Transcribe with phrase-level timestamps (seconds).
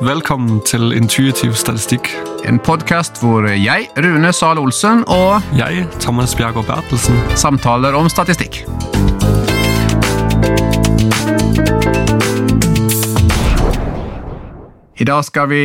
[0.00, 2.06] Velkommen til Intuitiv statistikk.
[2.48, 7.18] En podkast hvor jeg, Rune Zahl Olsen, og Jeg, Thomas Bjergård Bertelsen.
[7.36, 8.62] samtaler om statistikk.
[14.96, 15.64] I dag skal vi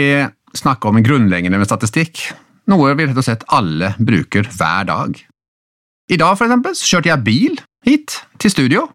[0.52, 2.20] snakke om grunnleggende med statistikk,
[2.68, 5.16] noe vi rett og slett alle bruker hver dag.
[6.12, 8.90] I dag for eksempel, så kjørte jeg bil hit til studio,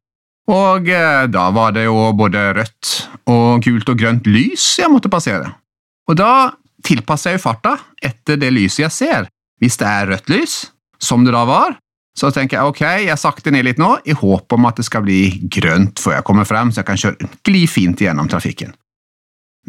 [0.48, 2.94] og eh, da var det jo både rødt
[3.30, 5.52] og gult og grønt lys jeg måtte passere.
[6.10, 6.50] Og da
[6.86, 9.30] tilpasser jeg jo farta etter det lyset jeg ser.
[9.60, 10.54] Hvis det er rødt lys,
[11.00, 11.76] som det da var,
[12.16, 15.04] så tenker jeg ok, jeg sakter ned litt nå, i håp om at det skal
[15.04, 15.20] bli
[15.52, 18.72] grønt før jeg kommer frem, så jeg kan kjøre gli fint gjennom trafikken.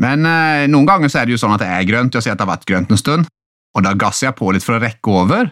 [0.01, 2.34] Men eh, noen ganger så er det jo sånn at det er grønt, jeg ser
[2.34, 3.29] at det har vært grønt en stund,
[3.76, 5.51] og da gasser jeg på litt for å rekke over.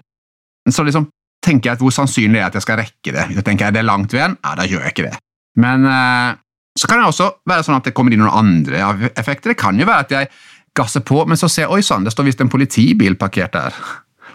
[0.70, 1.08] Så liksom
[1.45, 3.25] tenker jeg at hvor sannsynlig er at jeg skal rekke det.
[3.38, 5.17] Da tenker jeg det er det langt ved en, ja, da gjør jeg ikke det.
[5.59, 6.38] Men eh,
[6.79, 9.53] så kan det også være sånn at det kommer inn noen andre effekter.
[9.53, 10.31] Det kan jo være at jeg
[10.77, 13.76] gasser på, men så ser jeg oi sann, det står visst en politibil parkert der.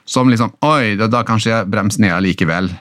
[0.05, 2.73] Som liksom oi, da, da kanskje jeg bremser ned allikevel,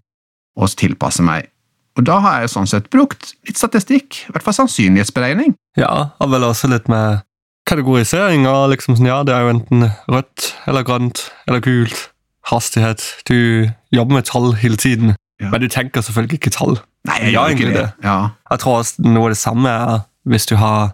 [0.60, 1.50] og tilpasser meg.
[1.98, 5.54] Og da har jeg sånn sett brukt litt statistikk, i hvert fall sannsynlighetsberegning.
[5.78, 7.22] Ja, og vel også litt med
[7.70, 8.48] kategorisering.
[8.50, 12.10] og liksom sånn, ja, Det er jo enten rødt eller grønt eller gult.
[12.52, 13.04] Hastighet.
[13.30, 15.50] Du jobber med tall hele tiden, Ja.
[15.50, 16.78] men du tenker selvfølgelig ikke tall.
[17.08, 17.90] Nei, jeg gjør egentlig det.
[18.04, 18.30] Ja.
[18.52, 20.94] Jeg tror også noe av det samme er hvis du har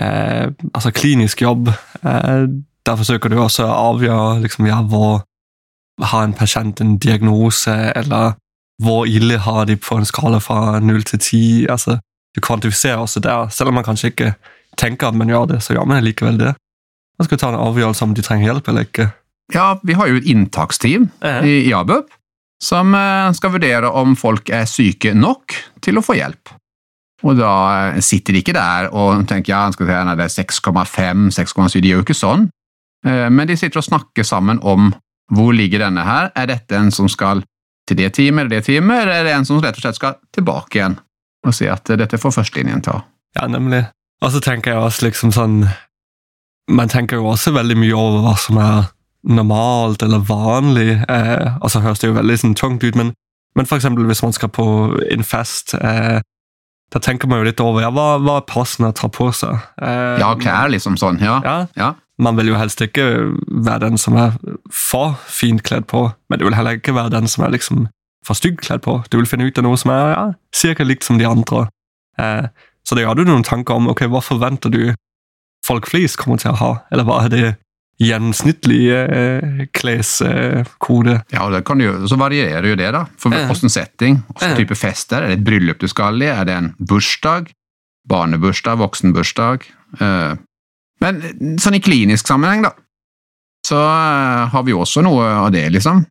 [0.00, 1.68] eh, altså klinisk jobb.
[2.04, 2.46] Eh,
[2.86, 5.22] der forsøker du også å avgjøre liksom, ja, hvor
[6.00, 8.32] har en pasient en diagnose, eller
[8.82, 11.42] hvor ille har de på en skala fra null til ti.
[11.68, 11.98] Altså,
[12.34, 14.34] du kvantifiserer også der, selv om man kanskje ikke
[14.80, 16.54] tenker at man gjør det, så gjør man likevel det.
[17.18, 19.10] Man skal ta en avgjørelse om de trenger hjelp eller ikke.
[19.54, 22.10] Ja, vi har jo et inntaksteam uh i i ABUP
[22.62, 26.52] som eh, skal vurdere om folk er syke nok til å få hjelp.
[27.24, 27.52] Og da
[27.94, 31.78] eh, sitter de ikke der og tenker ja, skal se, nei, det er 6,5, 6,7,
[31.80, 32.48] de gjør jo ikke sånn.
[33.06, 34.92] Eh, Men de sitter og snakker sammen om
[35.32, 37.44] hvor ligger denne her, er dette en som skal
[37.88, 40.18] til det teamet eller det teamet, eller er det en som rett og slett skal
[40.34, 40.98] tilbake igjen
[41.46, 42.98] og si at dette får førstelinjen ta.
[43.38, 43.86] Ja, nemlig.
[44.20, 45.62] Og så tenker jeg også liksom sånn
[46.70, 48.90] Man tenker jo også veldig mye over hva som er
[49.24, 50.98] normalt eller vanlig.
[51.08, 53.12] Eh, og så høres det jo veldig sånn tungt ut, men,
[53.58, 54.64] men eksempel hvis man skal på
[55.10, 56.20] en fest eh,
[56.90, 59.60] Da tenker man jo litt over ja, hva, hva er passende å ta på seg.
[59.80, 61.40] Eh, Ja, klær liksom sånn, ja.
[61.44, 61.94] Ja, Ja.
[62.20, 63.04] Man vil jo helst ikke
[63.48, 64.34] være den som er
[64.68, 67.86] for fint kledd på, men det vil heller ikke være den som er liksom
[68.26, 68.98] for stygt kledd på.
[69.08, 71.62] Du vil finne ut av noe som er ja, cirka likt som de andre.
[72.20, 72.50] Eh,
[72.84, 73.88] så det har du noen tanker om.
[73.88, 74.92] ok, Hva forventer du
[75.64, 76.70] folk flest kommer til å ha?
[76.92, 77.46] Eller hva er det
[78.00, 81.18] gjennomsnittlige eh, kleskode?
[81.32, 83.04] Ja, og det kan jo, så varierer jo det, da.
[83.20, 85.22] For hvilken setting, hvilken type fester.
[85.24, 86.30] Er det et bryllup du skal i?
[86.32, 87.50] Er det en bursdag?
[88.08, 88.80] Barnebursdag?
[88.80, 89.66] Voksenbursdag?
[90.00, 90.32] Eh,
[91.00, 91.20] Men
[91.60, 92.74] sånn i klinisk sammenheng, da,
[93.66, 96.02] så eh, har vi også noe av det, liksom.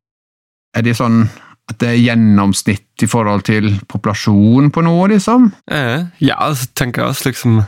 [0.78, 1.24] Er det sånn
[1.70, 5.52] at det er gjennomsnitt i forhold til populasjon på noe, liksom?
[6.22, 7.60] Ja, så tenker jeg også liksom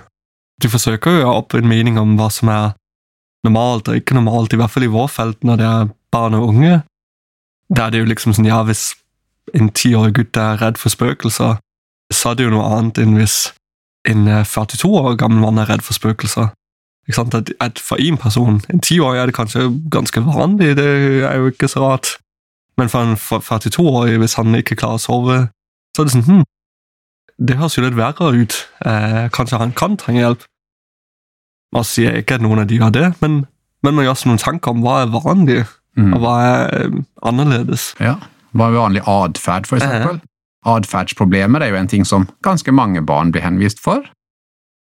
[0.62, 2.72] Du forsøker jo å ha opp en mening om hva som er
[3.48, 6.52] normalt og ikke normalt, i hvert fall i vår felt når det er barn og
[6.52, 6.82] unge.
[7.72, 8.92] Da er det jo liksom sånn, ja, hvis
[9.58, 11.60] en tiårig gutt er redd for spøkelser,
[12.12, 13.52] så er det jo noe annet enn hvis
[14.10, 16.52] en eh, 42 år gammel mann er redd for spøkelser.
[17.08, 17.38] Ikke sant?
[17.38, 20.88] At, at for én person, en tiårig, er det kanskje ganske vanlig, det
[21.28, 22.16] er jo ikke så rart.
[22.78, 25.38] Men for en 42-årig, hvis han ikke klarer å sove,
[25.96, 26.44] så er det sånn hm,
[27.42, 28.56] det høres jo litt verre ut.
[28.86, 30.46] Eh, kanskje han kan trenge hjelp.
[31.72, 33.46] Nå sier ikke at noen av de har det, men,
[33.84, 35.62] men man gjør seg noen tanker om hva er vanlig,
[36.00, 36.14] Mm.
[36.16, 36.94] og hva er eh,
[37.28, 37.90] annerledes.
[38.00, 38.14] Ja.
[38.56, 40.22] Hva er vanlig atferd, for eksempel?
[40.72, 44.06] Atferdsproblemer er jo en ting som ganske mange barn blir henvist for.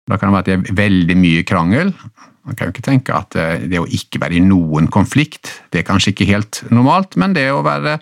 [0.07, 1.91] Da kan det være at det er veldig mye krangel.
[2.47, 5.81] Man kan jo ikke tenke at eh, det å ikke være i noen konflikt, det
[5.83, 7.97] er kanskje ikke helt normalt, men det å være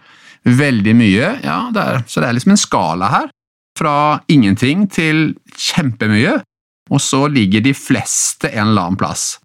[0.45, 3.27] veldig mye, ja, det er, så det er liksom en skala her.
[3.79, 3.95] Fra
[4.31, 6.37] ingenting til kjempemye,
[6.89, 9.37] og så ligger de fleste en eller annen plass.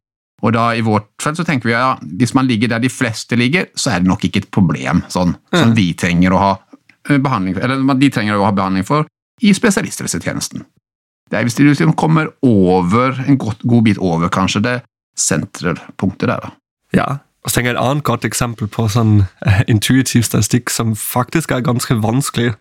[0.44, 3.36] Og da i vårt felt så tenker vi ja, hvis man ligger der de fleste
[3.36, 5.74] ligger, så er det nok ikke et problem sånn, som Mm.
[5.76, 6.52] vi trenger å ha
[7.08, 9.06] eh, behandling for, eller de trenger å ha behandling for
[9.42, 10.64] i spesialisthelsetjenesten.
[11.30, 14.74] Det er hvis de liksom kommer over, en god, god bit over kanskje det
[15.38, 16.40] senterpunktet der.
[16.44, 16.50] da.
[16.94, 17.06] Ja,
[17.44, 21.52] og så tenker jeg Et annet godt eksempel på sånn eh, intuitiv statistikk som faktisk
[21.52, 22.54] er ganske vanskelig,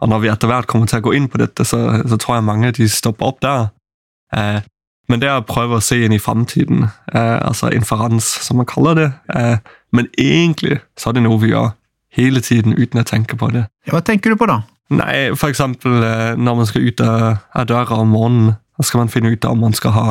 [0.00, 2.36] og når vi etter hvert kommer til å gå inn på dette, så, så tror
[2.38, 3.70] jeg mange de stopper opp der.
[4.36, 4.60] Eh,
[5.08, 8.98] men det å prøve å se inn i framtiden, eh, altså inferans, som man kaller
[8.98, 9.08] det.
[9.34, 9.56] Eh,
[9.92, 11.72] men egentlig så er det noe vi gjør
[12.12, 13.66] hele tiden uten å tenke på det.
[13.86, 14.62] Ja, hva tenker du på da?
[14.92, 19.12] Nei, for eksempel eh, når man skal ut av, døra om morgenen, da skal man
[19.12, 20.08] finne ut om man skal ha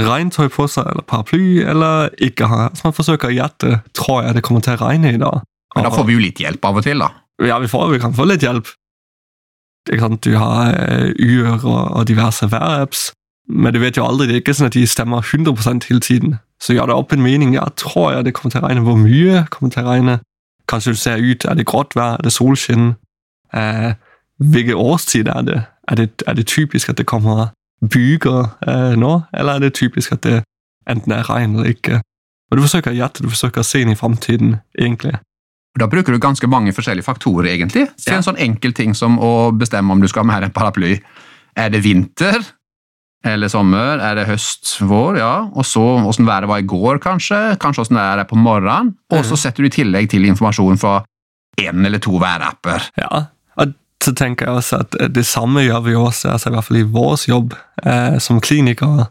[0.00, 2.66] regntøy på seg eller paraply eller ikke ha.
[2.76, 5.44] Så man forsøker å gjette tror jeg det kommer til å regne i dag.
[5.76, 7.10] Men da får vi jo litt hjelp av og til, da.
[7.42, 8.68] Ja, vi, får, vi kan få litt hjelp.
[9.88, 13.08] Du har uh, uer og, og diverse værapps,
[13.52, 16.36] men du vet jo aldri, det er ikke sånn at de stemmer 100% hele tiden.
[16.62, 17.54] Så gjør det opp en mening.
[17.56, 18.84] Ja, tror jeg det kommer til å regne.
[18.86, 20.20] Hvor mye kommer til å regne?
[20.70, 22.94] Kanskje du ser ut, er det grått vær, er det solskinn?
[23.52, 23.92] Eh,
[24.38, 25.58] hvilken årstid er det?
[25.90, 26.08] Er, det?
[26.26, 27.50] er det typisk at det kommer
[27.82, 30.38] byger eh, nå, eller er det typisk at det
[30.88, 32.00] enten er regn eller ikke?
[32.52, 35.14] Og Du forsøker å gjette, du forsøker å se inn i framtiden, egentlig.
[35.80, 37.86] Da bruker du ganske mange forskjellige faktorer, egentlig.
[37.96, 40.98] Se en sånn enkel ting som å bestemme om du skal ha med en paraply.
[41.56, 42.44] Er det vinter?
[43.24, 44.00] Eller sommer?
[44.02, 44.74] Er det høst?
[44.82, 45.18] Vår?
[45.20, 45.34] Ja.
[45.54, 47.56] Og så åssen været var i går, kanskje.
[47.62, 48.96] Kanskje åssen været er på morgenen.
[49.14, 51.00] Og så setter du i tillegg til informasjon fra
[51.60, 52.88] én eller to værapper.
[52.98, 53.26] Ja,
[53.60, 56.80] og så tenker jeg også at det samme gjør vi også, altså i hvert fall
[56.80, 57.54] i vår jobb
[57.84, 59.06] eh, som klinikere.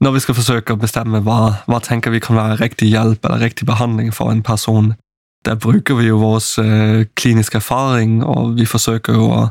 [0.00, 3.44] Når vi skal forsøke å bestemme hva, hva tenker vi kan være riktig hjelp eller
[3.48, 4.94] riktig behandling for en person,
[5.44, 9.42] der bruker vi jo vår eh, kliniske erfaring, og vi forsøker jo å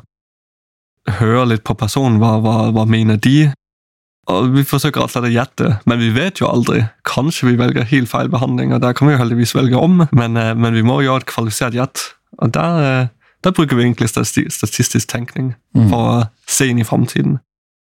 [1.19, 2.19] høre litt på personen.
[2.21, 3.51] Hva, hva, hva mener de?
[4.31, 6.81] Og Vi forsøker alltid å gjette, men vi vet jo aldri.
[7.05, 10.37] Kanskje vi velger helt feil behandling, og der kan vi jo heldigvis velge om, men,
[10.37, 12.01] eh, men vi må gjøre et kvalifisert gjett.
[12.41, 13.07] Og der, eh,
[13.43, 15.89] der, bruker vi egentlig statistisk tenkning mm.
[15.89, 17.39] for å se inn i framtiden.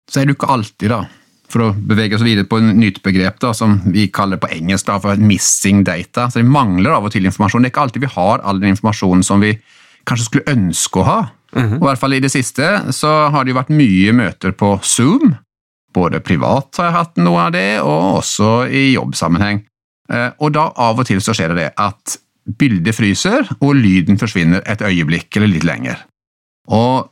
[0.09, 1.03] Så er det jo ikke alltid, da,
[1.51, 4.87] for å bevege oss videre på et nytt begrep da, som vi kaller på engelsk
[4.87, 6.31] da, for 'missing data'.
[6.31, 7.63] Så Det mangler av og til informasjon.
[7.63, 9.59] Det er ikke alltid vi har all den informasjonen som vi
[10.07, 11.21] kanskje skulle ønske å ha.
[11.53, 11.77] Mm -hmm.
[11.77, 14.79] Og i hvert fall I det siste så har det jo vært mye møter på
[14.83, 15.37] Zoom.
[15.95, 19.65] Både privat har jeg hatt noe av det, og også i jobbsammenheng.
[20.11, 22.19] Eh, og da av og til så skjer det at
[22.61, 26.05] bildet fryser, og lyden forsvinner et øyeblikk eller litt lenger.
[26.71, 27.11] Og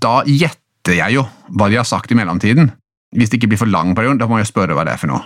[0.00, 1.26] da gjetter jeg jo
[1.56, 2.70] hva de har sagt i mellomtiden.
[3.16, 5.10] Hvis det ikke blir for lang periode, da må jeg spørre hva det er for
[5.10, 5.24] noe.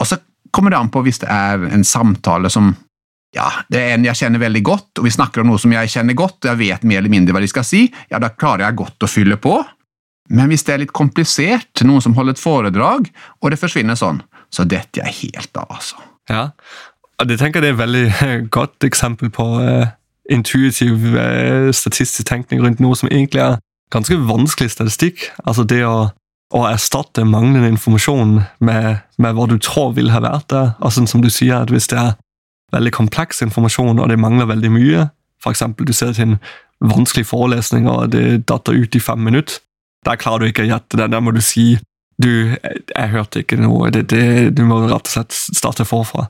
[0.00, 0.18] Og så
[0.54, 2.74] kommer det an på hvis det er en samtale som
[3.34, 5.90] ja, det er en jeg kjenner veldig godt, og vi snakker om noe som jeg
[5.90, 8.68] kjenner godt, og jeg vet mer eller mindre hva de skal si, ja, da klarer
[8.68, 9.56] jeg godt å fylle på.
[10.30, 13.10] Men hvis det er litt komplisert, noen som holder et foredrag,
[13.42, 14.22] og det forsvinner sånn,
[14.54, 16.00] så detter jeg helt av, altså.
[16.30, 16.48] Ja,
[17.24, 19.92] det tenker jeg det er et veldig godt eksempel på uh,
[20.32, 23.58] intuitiv uh, statistisk tenkning rundt noe som egentlig er
[23.92, 25.28] ganske vanskelig statistikk.
[25.44, 26.08] Altså det å
[26.54, 30.74] å erstatte manglende informasjon med, med, hva du tror vil ha vært der.
[30.84, 32.14] Altså som du sier, at Hvis det er
[32.72, 35.08] veldig kompleks informasjon, og det mangler veldig mye,
[35.42, 35.62] f.eks.
[35.78, 36.38] du ser til en
[36.80, 39.58] vanskelig forelesning, og det datter ut i fem minutter,
[40.04, 41.10] der klarer du ikke å gjette det.
[41.12, 41.74] Der må du si
[42.22, 46.28] du, jeg, hørte ikke noe, det, det, du må rett og slett starte forfra.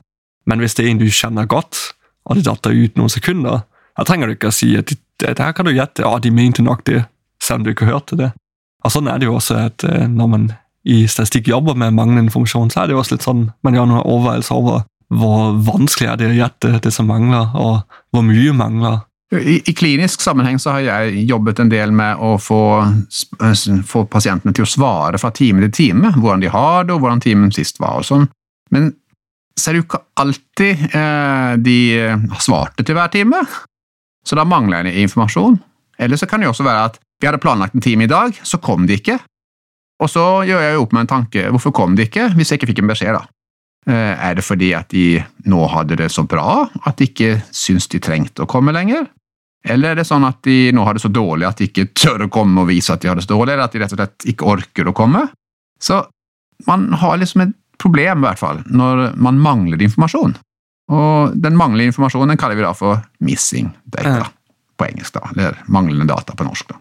[0.49, 1.91] Men hvis det er en du kjenner godt,
[2.25, 4.91] og det datter ut noen sekunder, da trenger du ikke å si at
[5.21, 7.05] det, her kan du gjette, ja, de mente nok det,
[7.41, 8.31] selv om du ikke hørte det.
[8.85, 10.49] Og Sånn er det jo også at eh, når man
[10.85, 13.87] i statistikk jobber med manglende informasjon, så er det jo også litt sånn man gjør
[13.89, 14.83] noen overveielser over
[15.15, 19.03] hvor vanskelig er det å gjette det som mangler, og hvor mye mangler.
[19.33, 22.59] I, I, klinisk sammenheng så har jeg jobbet en del med å få,
[23.89, 27.23] få, pasientene til å svare fra time til time, hvordan de har det, og hvordan
[27.23, 28.03] timen sist var.
[28.03, 28.27] og sånn.
[28.75, 28.91] Men
[29.57, 31.79] så er det jo ikke alltid eh, de
[32.43, 33.41] svarte til hver time,
[34.25, 35.57] så da mangler jeg informasjon.
[35.97, 38.35] Eller så kan det jo også være at vi hadde planlagt en time i dag,
[38.43, 39.17] så kom de ikke.
[40.03, 42.59] Og så gjør jeg jo opp med en tanke, hvorfor kom de ikke, hvis jeg
[42.59, 43.23] ikke fikk en beskjed, da?
[43.85, 47.85] Eh, er det fordi at de nå hadde det så bra at de ikke syns
[47.91, 49.05] de trengte å komme lenger?
[49.65, 52.25] Eller er det sånn at de nå har det så dårlig at de ikke tør
[52.25, 53.99] å komme og vise at de har det så dårlig, eller at de rett og
[54.01, 55.21] slett ikke orker å komme?
[55.81, 56.01] Så
[56.69, 60.37] man har liksom et problem, i hvert fall, når man mangler informasjon.
[60.93, 64.29] Og den manglende informasjonen kaller vi da for missing data,
[64.77, 66.65] på engelsk, da, eller manglende data på norsk.
[66.69, 66.77] da.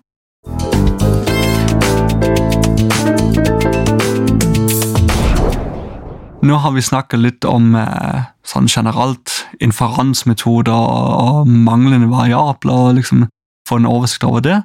[6.44, 9.32] Nå har vi snakket litt om eh, sånn generelt
[9.64, 13.22] inferansmetoder og manglende variabler, og liksom
[13.68, 14.58] få en oversikt over det.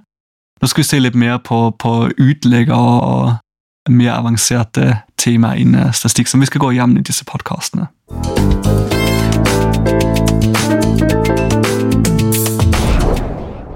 [0.60, 6.28] Nå skal vi se litt mer på, på utlegger og mer avanserte temaer innen statistikk,
[6.28, 7.88] som vi skal gå gjennom i disse podkastene.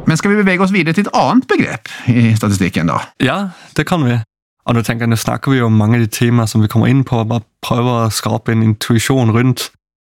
[0.03, 2.99] Men skal vi bevege oss videre til et annet begrep i statistikken, da?
[3.23, 3.39] Ja,
[3.79, 4.19] det kan vi.
[4.65, 6.69] Og nå tenker jeg, nå snakker vi jo om mange av de temaer som vi
[6.71, 9.67] kommer inn på, og bare prøver å skape en intuisjon rundt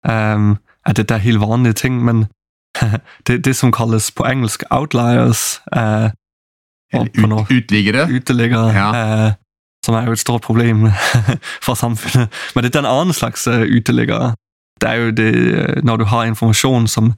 [0.08, 2.24] um, at dette er helt vanlige ting, men
[3.26, 6.10] det, det som kalles på engelsk outliers uh,
[6.90, 7.14] Ut,
[7.54, 8.08] Utliggere?
[8.10, 8.72] Uteliggere.
[8.74, 8.88] Ja.
[8.90, 9.32] Uh,
[9.86, 10.88] som er jo et stort problem
[11.66, 12.34] for samfunnet.
[12.54, 14.32] Men dette er en annen slags uh, uteliggere.
[14.82, 17.12] Det er jo det når du har informasjon som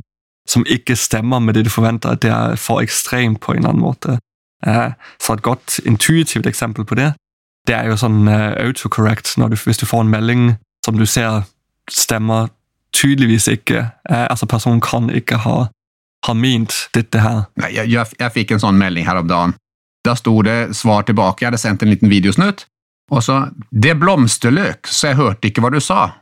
[0.48, 3.68] som ikke stemmer med det du forventer, at det er for ekstremt på en eller
[3.70, 4.16] annen måte.
[5.22, 7.12] Så et godt intuitivt eksempel på det
[7.68, 11.44] det er jo sånn autocorrect du, hvis du får en melding som du ser
[11.90, 12.50] stemmer
[12.96, 13.86] tydeligvis ikke.
[14.10, 15.56] Uh, altså Personen kan ikke ha,
[16.26, 17.44] ha ment dette her.
[17.60, 19.56] Nei, jeg, jeg, jeg fikk en sånn melding her om dagen.
[20.06, 21.42] Da sto det svar tilbake.
[21.42, 22.66] Jeg hadde sendt en liten videosnutt.
[23.12, 26.14] Og så 'Det blomsterløk', så jeg hørte ikke hva du sa.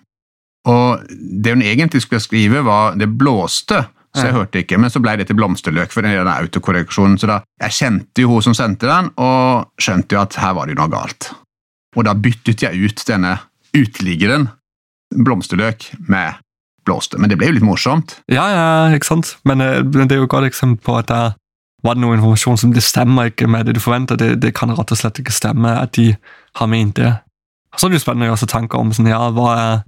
[0.66, 3.85] Og det hun egentlig skulle skrive, var 'det blåste',
[4.17, 4.79] så jeg hørte ikke.
[4.81, 7.19] Men så ble det til blomsterløk for den autokorreksjonen.
[7.21, 10.71] Så da, jeg kjente jo hun som sendte den, og skjønte jo at her var
[10.71, 11.31] det noe galt.
[11.99, 13.37] Og da byttet jeg ut denne
[13.76, 14.49] uteliggeren,
[15.14, 16.40] blomsterløk, med
[16.87, 17.19] blåste.
[17.21, 18.19] Men det ble jo litt morsomt.
[18.31, 19.37] Ja, ja, ikke sant?
[19.47, 21.37] Men, eh, det er jo et godt eksempel på at der
[21.83, 24.19] var det noe informasjon som det stemmer ikke med det du forventer.
[24.21, 26.12] Det, det kan rett og slett ikke stemme at de
[26.59, 27.14] har ment det.
[27.76, 29.83] Så er det jo spennende å gjøre seg tanker om sånn, ja, hva er,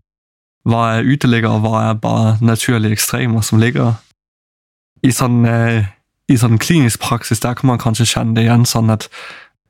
[0.68, 3.98] hva er uteligger, og hva er bare naturlige ekstremer som ligger.
[5.02, 5.84] I sånn, eh,
[6.28, 9.08] I sånn klinisk praksis der kan man kanskje kjenne det igjen sånn at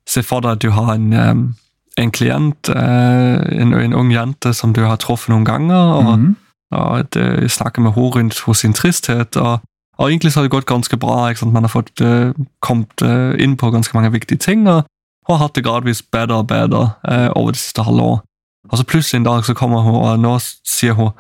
[0.05, 4.51] Se for deg at du har en, eh, en klient, eh, en, en ung jente
[4.53, 5.77] som du har truffet noen ganger.
[5.79, 6.37] og Mhm.
[6.73, 9.37] og at, snakker snakke med henne rundt hos sin tristhet.
[9.37, 9.61] Og,
[9.99, 11.33] og egentlig så har det gått ganske bra.
[11.45, 14.85] Man har fått uh, kommet uh, inn på ganske mange viktige ting og,
[15.29, 18.23] og hatt det gradvis bedre og bedre uh, over det siste halve år.
[18.71, 21.13] Og så plutselig en dag så kommer hun, og nå sier hun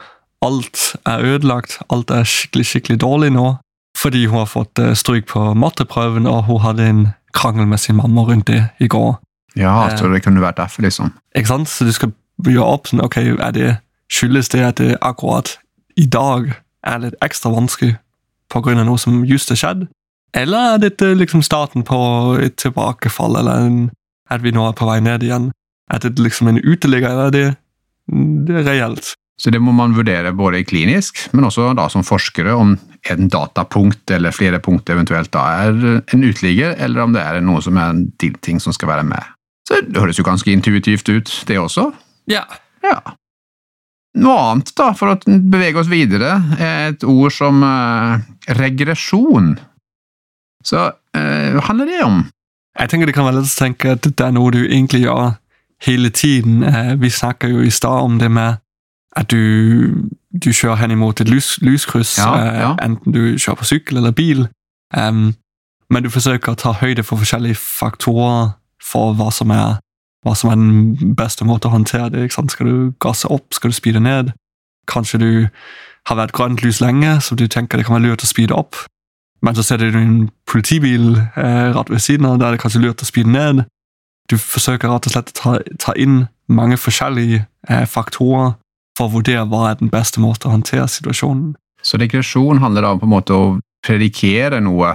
[0.42, 3.56] alt er ødelagt, alt er skikkelig skikkelig dårlig nå.
[4.02, 7.02] Fordi hun har fått uh, stryk på matteprøven, og hun hadde en
[7.34, 9.14] krangel med sin mamma rundt det i går.
[9.56, 9.96] Ja, Eh.
[9.98, 11.12] så det kunne vært derfor, liksom.
[11.36, 11.68] Ikke sant?
[11.68, 12.12] Så du skal
[12.44, 13.78] gjøre opp sånn, ok, er det,
[14.12, 15.58] skyldes det at det akkurat
[15.96, 16.54] i dag
[16.84, 17.96] er litt ekstra vanskelig
[18.54, 19.86] av noe som just har skjedd?
[20.34, 23.90] Eller er dette liksom starten på et tilbakefall, eller en,
[24.30, 25.52] at vi nå er på vei ned igjen?
[25.92, 27.56] Er det liksom en uteligger, eller er det,
[28.48, 29.14] det er reelt?
[29.42, 32.76] Så det må man vurdere både klinisk, men også da som forskere, om
[33.10, 37.62] en datapunkt eller flere punkt eventuelt da er en uteligger, eller om det er noe
[37.64, 39.32] som er en del ting som skal være med.
[39.66, 41.88] Så det høres jo ganske intuitivt ut, det også.
[42.30, 42.44] Ja.
[42.86, 43.00] Ja.
[44.22, 48.22] Noe annet, da, for å bevege oss videre, er et ord som eh,
[48.60, 49.56] regresjon.
[50.62, 50.84] Så
[51.18, 52.22] eh, hva handler det om?
[52.78, 55.34] Jeg tenker det kan være lett å tenke at det er noe du egentlig gjør
[55.88, 56.62] hele tiden.
[56.62, 58.61] Eh, Vi snakker jo i stad om det med
[59.16, 60.08] at du,
[60.44, 62.70] du kjører hen imot et lys, lyskryss, Ja, ja.
[62.72, 64.46] Uh, enten du kjører på sykkel eller bil.
[64.96, 65.34] Um,
[65.92, 69.80] men du forsøker å ta høyde for forskjellige faktorer for hva som er,
[70.24, 72.30] hva som er den beste måten å håndtere det.
[72.32, 73.52] Skal du gasse opp?
[73.52, 74.32] Skal du speede ned?
[74.88, 75.30] Kanskje du
[76.08, 78.80] har vært grønt lys lenge, så du tenker det kan være lurt å speede opp.
[79.42, 82.82] Men så ser du en politibil eh, rett ved siden av, der er det kanskje
[82.82, 83.64] lurt å speede ned.
[84.30, 88.54] Du forsøker rett og slett å ta, ta inn mange forskjellige eh, faktorer
[88.98, 91.52] for å vurdere hva er den beste måten å håndtere situasjonen.
[91.82, 93.46] Så regresjon handler da om på en måte å
[93.82, 94.92] predikere noe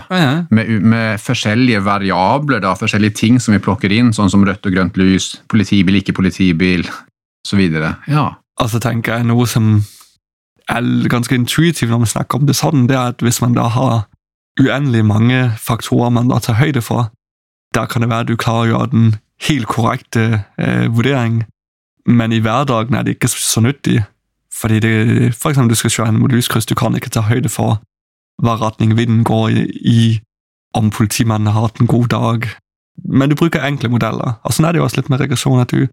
[0.53, 4.77] med, med forskjellige variabler, da, forskjellige ting som vi plukker inn, sånn som rødt og
[4.77, 6.87] grønt lys, politibil, ikke politibil,
[7.47, 7.97] så videre.
[8.07, 8.29] Ja.
[8.57, 9.81] Altså tenker jeg noe som
[10.71, 13.67] er ganske intuitivt når vi snakker om det sånn, det er at hvis man da
[13.75, 14.07] har
[14.57, 17.11] uendelig mange faktorer man da tar høyde for,
[17.75, 19.07] da kan det være at du klarer å gjøre den
[19.47, 20.23] helt korrekte
[20.57, 21.43] eh, vurdering,
[22.07, 24.01] men i hverdagen er det ikke så nyttig.
[24.57, 24.93] Fordi det,
[25.37, 27.77] for eksempel du skal kjøre en mot lyskryss, du kan ikke ta høyde for
[28.41, 29.53] hva retning vinden går
[29.85, 30.19] i,
[30.77, 32.47] om politimannen har hatt en god dag.
[33.05, 34.37] Men du bruker enkle modeller.
[34.45, 35.85] Og sånn er det jo også litt med regresjon, at du,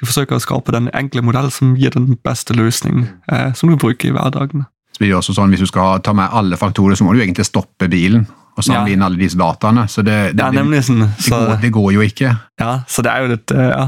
[0.00, 3.76] du forsøker å skape den enkle modell som gir den beste løsning, eh, som du
[3.80, 4.64] bruker i hverdagen.
[4.96, 7.20] Så blir gjør også sånn, Hvis du skal ta med alle faktorer, så må du
[7.20, 8.24] egentlig stoppe bilen
[8.56, 8.94] og samle Ja.
[8.96, 9.84] inn alle disse dataene.
[9.92, 12.32] Så det, det, det, nemlig sånn, det, går, det går jo ikke.
[12.60, 13.86] ja, så det er jo litt eh, ja,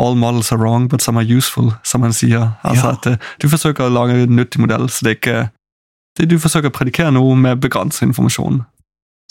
[0.00, 2.54] All models are wrong, but some are useful, som man sier.
[2.64, 2.92] Altså Ja.
[2.96, 5.50] at eh, Du forsøker å lage en nyttig modell, så det ikke
[6.16, 8.64] det, Du forsøker å predikere noe med begrenset informasjon.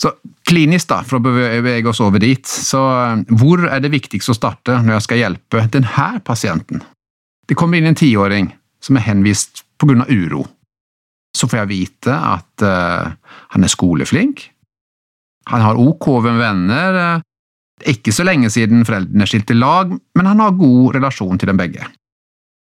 [0.00, 0.14] Så
[0.48, 4.38] klinisk, da, for å bevege oss over dit, så eh, hvor er det viktigst å
[4.38, 6.84] starte når jeg skal hjelpe denne pasienten?
[7.46, 10.06] Det kommer inn en tiåring som er henvist pga.
[10.08, 10.46] uro.
[11.36, 13.10] Så får jeg vite at uh,
[13.54, 14.50] han er skoleflink,
[15.46, 17.20] han har ok med venner,
[17.80, 21.48] det er ikke så lenge siden foreldrene skilte lag, men han har god relasjon til
[21.48, 21.86] dem begge.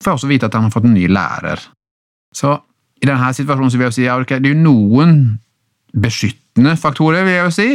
[0.03, 1.63] Får jeg også vite at han har fått en ny lærer.
[2.35, 2.53] Så
[3.01, 5.17] i denne situasjonen så vil jeg si at det er noen
[5.89, 7.67] beskyttende faktorer, vil jeg jo si,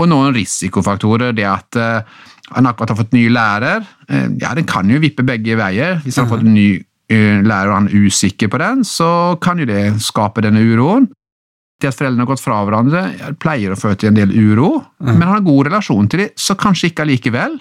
[0.00, 1.34] og noen risikofaktorer.
[1.36, 2.20] Det at eh,
[2.54, 6.00] han akkurat har fått ny lærer, eh, ja, den kan jo vippe begge veier.
[6.04, 6.70] Hvis han har fått en ny
[7.12, 11.10] eh, lærer og han er usikker på den, så kan jo det skape denne uroen.
[11.80, 13.02] Det at foreldrene har gått fra hverandre,
[13.40, 15.12] pleier å føre til en del uro, mm.
[15.14, 17.58] men har en god relasjon til dem, så kanskje ikke allikevel.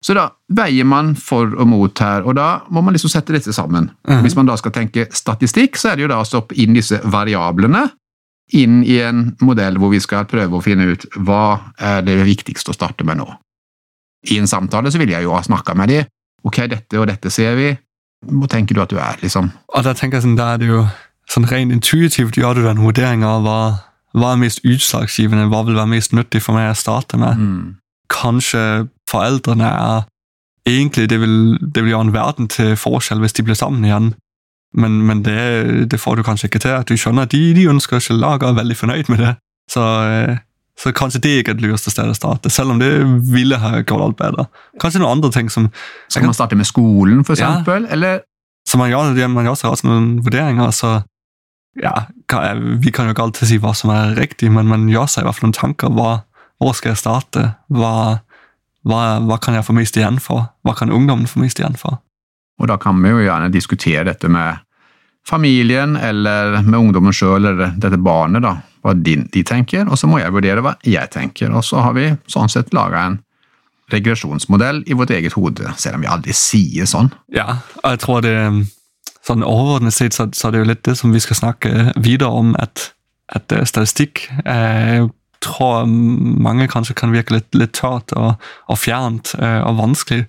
[0.00, 3.52] Så da veier man for og mot her, og da må man liksom sette dette
[3.52, 3.90] sammen.
[4.08, 4.22] Mm.
[4.24, 7.02] Hvis man da skal tenke statistikk, så er det jo da å stoppe inn disse
[7.04, 7.88] variablene
[8.56, 12.72] inn i en modell hvor vi skal prøve å finne ut hva er det viktigste
[12.72, 13.28] å starte med nå.
[14.30, 16.08] I en samtale så vil jeg jo ha snakka med dem
[16.46, 17.70] ok, dette og dette ser vi.
[18.20, 19.48] Hvor tenker du at du er, liksom?
[19.72, 20.82] Og da tenker jeg sånn, da er det jo
[21.30, 23.58] sånn rent intuitivt gjør du den vurderinga av hva,
[24.18, 27.38] hva er mest utslagsgivende, hva vil være mest nyttig for meg å starte med.
[27.38, 27.76] Mm.
[28.10, 30.02] Kanskje foreldrene er
[30.66, 34.12] egentlig det vil, det vil gjøre en verden til forskjell hvis de blir sammen igjen.
[34.74, 35.38] Men, men det,
[35.90, 36.74] det, får du kanskje ikke til.
[36.78, 39.32] at Du skjønner at de, de ønsker ikke lag og er veldig fornøyd med det.
[39.70, 40.36] Så, eh,
[40.78, 42.90] så kanskje det ikke er det lureste stedet å starte, selv om det
[43.32, 44.46] ville ha gjort alt bedre.
[44.82, 45.70] Kanskje noen andre ting som
[46.08, 47.50] Skal man starte med skolen, for Ja.
[47.60, 47.86] eksempel?
[47.90, 48.22] Eller
[48.66, 51.02] Så man gjør, det- man gjør seg også noen vurderinger, så
[51.82, 52.06] ja,
[52.80, 55.28] Vi kan jo ikke alltid si hva som er riktig, men man gjør seg i
[55.28, 55.92] hvert fall noen tanker.
[55.96, 56.10] Hva,
[56.60, 57.46] hvor skal jeg starte?
[57.72, 58.20] Hva,
[58.86, 60.50] hva, hva kan jeg få mest igjen for?
[60.66, 62.00] Hva kan ungdommen få mest igjen for?
[62.60, 64.60] Og da kan vi jo gjerne diskutere dette med
[65.28, 70.08] familien eller med ungdommen sjøl eller dette barnet, da, hva de, de tenker, og så
[70.08, 71.52] må jeg vurdere hva jeg tenker.
[71.52, 73.18] Og så har vi sånn sett laga en
[73.90, 77.10] regresjonsmodell i vårt eget hode, selv om vi aldri sier sånn.
[77.34, 78.36] Ja, jeg tror det
[79.26, 82.30] sånn overordnet sett så, så er det jo litt det som vi skal snakke videre
[82.32, 82.90] om, at,
[83.34, 85.06] at eh, statistikk eh,
[85.40, 88.34] tror mange kanskje kan virke litt, litt tørt og,
[88.68, 90.26] og fjernt eh, og vanskelig,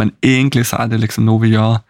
[0.00, 1.80] men egentlig så er det liksom noe vi gjør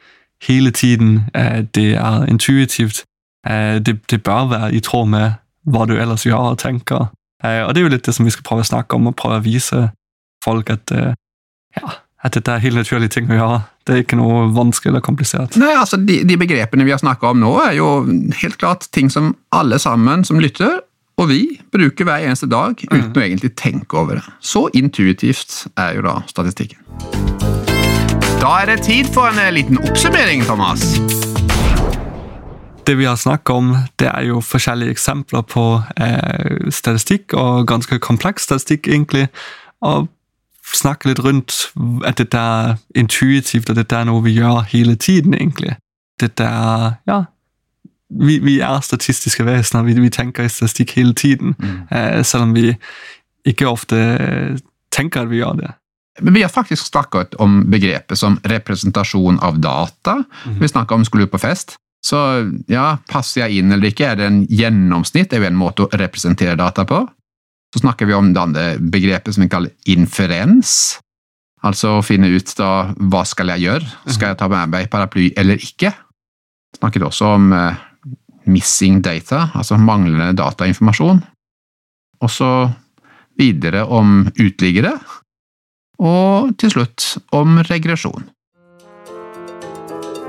[0.49, 1.25] hele tiden.
[1.35, 3.05] Eh, det er intuitivt.
[3.47, 5.39] Eh, det, det bør være i tråd med
[5.71, 7.09] hva du ellers gjør og tenker.
[7.45, 9.17] Eh, og det er jo litt det som vi skal prøve å snakke om, og
[9.17, 9.89] prøve å vise
[10.45, 11.15] folk at eh,
[11.79, 11.95] ja,
[12.25, 13.61] at dette er helt naturlige ting å gjøre.
[13.85, 15.59] Det er ikke noe vanskelig eller komplisert.
[15.61, 17.89] Nei, altså De, de begrepene vi har snakka om nå, er jo
[18.41, 20.81] helt klart ting som alle sammen som lytter,
[21.21, 24.25] og vi, bruker hver eneste dag uten å egentlig tenke over det.
[24.43, 26.81] Så intuitivt er jo da statistikken.
[28.41, 30.83] Da er det tid for en eh, liten oppsummering, Thomas.
[32.85, 38.01] Det vi har snakket om, det er jo forskjellige eksempler på eh, statistikk, og ganske
[38.03, 39.29] kompleks statistikk, egentlig.
[39.87, 40.11] Og
[40.77, 41.55] snakke litt rundt
[42.07, 45.77] at dette er intuitivt, og dette er noe vi gjør hele tiden, egentlig.
[46.21, 47.25] Dette er Ja.
[48.15, 49.83] Vi, vi er statistiske vesener.
[49.83, 51.57] Vi, vi tenker i statistikk hele tiden.
[51.91, 52.77] Eh, selv om vi
[53.49, 54.61] ikke ofte eh,
[54.95, 55.71] tenker at vi gjør det.
[56.21, 60.21] Men vi har faktisk snakket om begrepet som representasjon av data.
[60.61, 61.75] Vi snakka om skulle på fest.
[62.07, 62.19] Så
[62.69, 64.13] ja, passer jeg inn eller ikke?
[64.13, 65.31] Er det en gjennomsnitt?
[65.31, 67.01] Det er jo en måte å representere data på.
[67.75, 71.01] Så snakker vi om det begrepet som vi kaller inferens.
[71.67, 73.89] Altså å finne ut da hva skal jeg gjøre?
[74.15, 75.91] Skal jeg ta med meg paraply eller ikke?
[75.91, 77.81] Vi snakker også om uh,
[78.47, 81.19] missing data, altså manglende datainformasjon.
[82.23, 82.53] Og så
[83.41, 84.95] videre om utliggere.
[85.99, 88.31] Og til slutt om regresjon.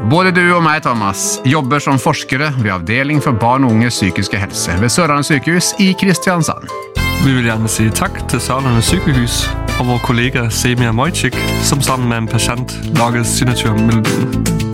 [0.10, 4.42] Både du og meg, Thomas, jobber som forskere ved Avdeling for barn og unges psykiske
[4.42, 6.95] helse ved Sørlandet sykehus i Kristiansand.
[7.26, 9.40] Vi vil gjerne si takk til Sørlandet sykehus
[9.80, 11.34] og vår kollega Semir Mojcik,
[11.66, 14.65] som sammen med en pasient laget signaturmelodien.